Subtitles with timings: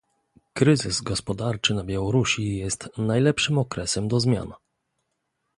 [0.53, 4.53] Kryzys gospodarczy na Białorusi jest najlepszym okresem do zmian